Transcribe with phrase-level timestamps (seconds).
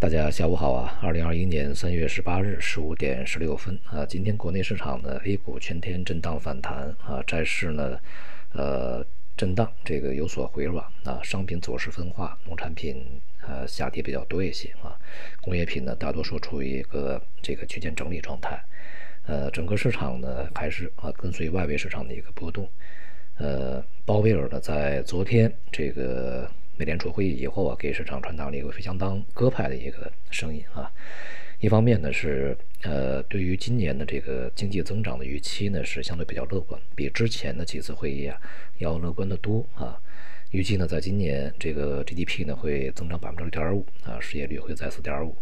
[0.00, 0.98] 大家下午好啊！
[1.00, 7.98] 二零二一年三月十八日十五点十六分啊，今天国内市场呢，A 股全天震荡反弹啊，债市呢，
[8.52, 13.02] 呃，震荡这个有所回软啊，商品走势分化，农产品
[13.46, 14.98] 呃下跌比较多一些啊，
[15.40, 18.62] 工业品呢大多数处于一个这个区间整理状态，
[19.26, 22.68] 呃，整个市场呢还是啊跟随外围市场的一个波动，
[23.38, 26.50] 呃，鲍威尔呢在昨天这个。
[26.76, 30.90] 美联储会议以后啊，给市场传达了一个相当鸽派的一个声音啊。
[31.60, 38.36] 一方面呢是呃，对于今年的这个经济增长的预期呢是相对比较乐观，比之前的几次会议啊
[38.78, 39.98] 要乐观的多啊。
[40.50, 45.34] 预计呢在今年这个 GDP 呢会增长百分之六点五啊，失业率会在四点五。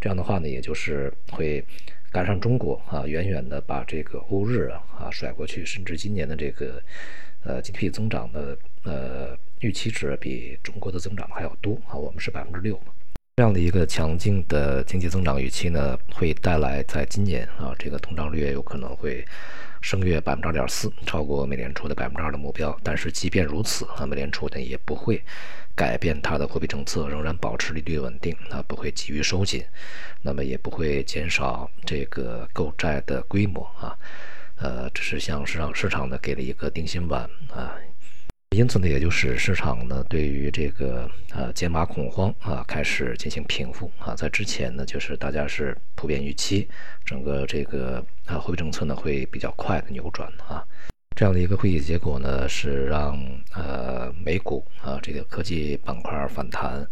[0.00, 1.62] 这样的话呢，也就是会
[2.10, 6.82] 赶上中国啊，远远的把这个欧日啊甩过去，甚至今年的这个
[7.44, 9.36] 呃 GDP 增长的呃。
[9.60, 12.78] 预期值比中国的增长还要多啊，我们是百分之六
[13.36, 19.22] 这样的一个强劲的经济增长预期呢，会带来在今年啊，这个通胀率有可能会
[19.82, 22.74] 升越百分之二点四，超过美联储的百分之二的目标。
[22.82, 25.22] 但是即便如此啊，美联储呢也不会
[25.74, 29.62] 改变它的货币政策，仍然保持利率稳定，啊，不会急于收紧，
[30.22, 33.94] 那么也不会减少这个购债的规模啊，
[34.56, 37.76] 呃，只是向市场市场呢给了一个定心丸啊。
[38.56, 46.66] 因此呢，也就是市场呢对于这个呃减码恐慌啊开始进行平复啊，在之前呢，就是大家是普遍预期
[47.04, 50.64] 整个这个啊货币政策呢会比较快的扭转啊，
[51.16, 53.18] 这样的一个会议结果呢是让
[53.54, 56.86] 呃美股啊这个科技板块反弹，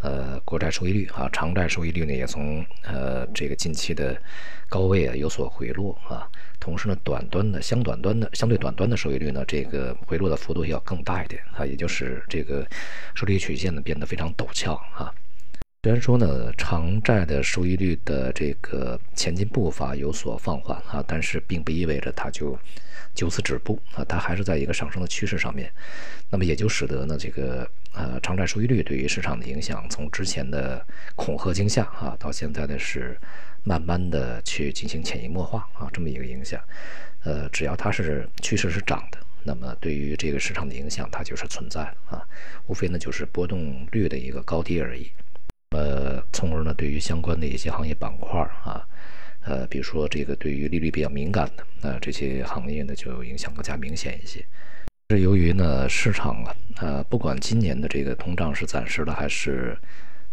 [0.00, 4.18] 呃国债收益率啊长债收益率呢也从呃这个近期的
[4.66, 6.26] 高位啊有所回落啊。
[6.58, 12.66] 同时呢，短端的、相短端的、相对短端的收益率呢，这个回落的幅度要更大一点啊，也就是这个
[13.14, 15.12] 收益率曲线呢变得非常陡峭啊。
[15.86, 22.58] 虽然说呢，长债的收益率的这个前进步伐有所放缓啊，但是并不意味着它就
[23.14, 25.70] 就此止步啊，它还是在一个上升的趋势上面。
[26.28, 30.84] 那么也就使得呢，这个呃长债收益率对于市场的影响，从之前的
[31.14, 33.16] 恐吓惊吓啊，到现在的是。
[33.62, 36.60] 慢慢的去进行潜移默化啊，这么一个影响，
[37.24, 42.22] 呃，只要它是趋势是涨的，那么对于这个市场的影响它就是存在的啊，
[42.68, 45.10] 无非呢就是波动率的一个高低而已，
[45.70, 48.86] 呃，从而呢对于相关的一些行业板块啊，
[49.40, 54.44] 呃，比如说这个对于利率比较敏感的那这些行业呢就影响更加明显一些，
[55.10, 59.76] 是由于呢市场啊，呃，不管今年的这个通胀是暂时的还是，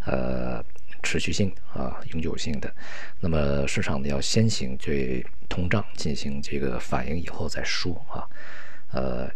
[0.06, 0.64] 呃。
[1.06, 2.74] 持续性啊，永久性的，
[3.20, 8.24] 那么市场呢要先行对通胀进行这个反应以后再说啊，
[8.94, 9.30] 呃，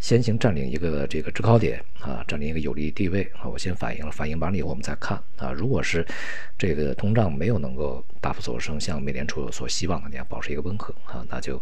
[0.00, 6.06] 先行占领一个这个制高点啊，占领一个有利地位啊，我先反应了，反应完了以后我们再看啊，如果是
[6.58, 11.60] 这个通胀没有能够大幅走升，像美联储所希望的那样保持一个温和啊，那就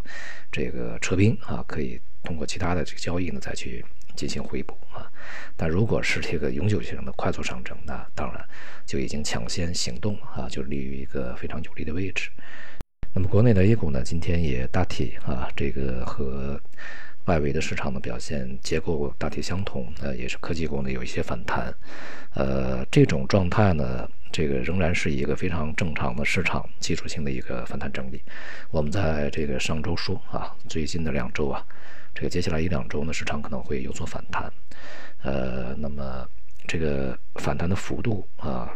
[0.51, 3.83] 这个撤兵啊，可以通过其他的这个交易呢再去。
[4.15, 5.09] 进行回补啊，
[5.57, 8.45] 但如果是这个永久性的快速上涨，那当然
[8.85, 12.29] 就已经抢先行动了啊，就立于一个非常有利的位置。
[13.11, 16.61] 那么国内的 A 股呢，今天也大体啊，这个和
[17.25, 21.73] 外围的市场的表现结构大体相同，呃，也是科技股呢有一些反弹，
[22.33, 28.21] 呃，这种状态呢，这个仍然是一个非常正常的市场技术性的一个反弹整理。
[28.71, 31.65] 我们在这个上周说啊，最近的两周啊。
[32.15, 34.51] 这个接下来一两周呢，市场可能会有所反弹，
[35.23, 36.27] 呃，那么
[36.67, 38.69] 这个反弹的幅度啊，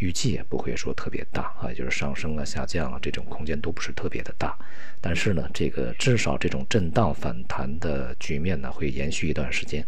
[0.00, 4.58] 预计也不会说特别大啊，就是上升啊、下降啊，这种空间都不是特别的大。
[5.00, 9.86] 但是呢，这个至少这种震荡反弹的局面呢，会延续一段时间。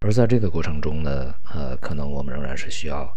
[0.00, 3.16] 而在这个过程中呢，呃，可能我们仍然是需要，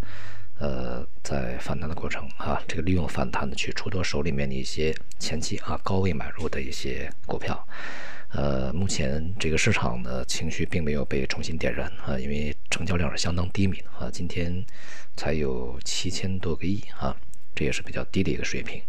[0.60, 7.68] 呃，在反弹的过程啊，这个利用反弹的去出多手里面的一些前期啊高位买入的一些股票。
[8.36, 14.54] 呃，目前这个市场的情绪并没有被重新点燃啊，因为成交量是相当低迷的啊，今天
[15.16, 17.16] 才有七千多个亿啊，
[17.56, 18.82] 这也是比较低的一个水平，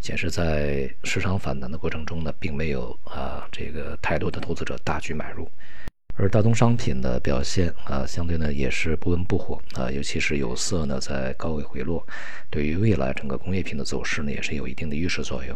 [0.00, 5.46] 显示在市场反弹的过程中呢，并没有啊这个太多的投资者大举买入，
[6.14, 12.06] 而大宗商品的表现啊，相对呢也是不温不火啊，尤其是有色呢在高位回落，
[12.48, 15.54] 对于未来整个工业品的走势呢，也是有一定的预示作用。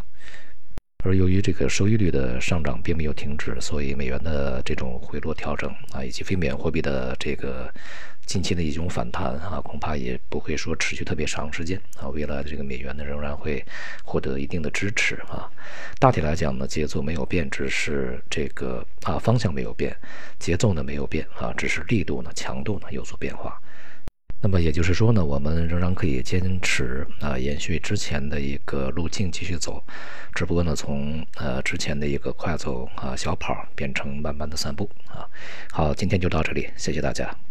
[1.03, 7.73] 而由于这个收益率的上涨并没有停止，所以美元的这种回落调整啊，以及非美元货币的这个
[8.27, 12.09] 近期的一种反弹啊，恐怕也不会说持续特别长时间啊。
[12.09, 13.65] 未来的这个美元呢，仍然会
[14.05, 15.51] 获得一定的支持啊。
[15.99, 19.97] 大体来讲呢，节奏没有变，只是这个啊方向没有变，
[20.39, 23.59] 节奏呢没有变啊，只是力度呢、强度呢有所变化。
[24.43, 29.83] 那么也就是说呢，我们仍然可以坚持啊，延续之前的一个路径继续走，
[30.35, 35.29] 只不过呢，从呃之前的一个快走啊小跑变成慢慢的散步啊。
[35.71, 37.50] 好，今天就到这里，谢谢大家。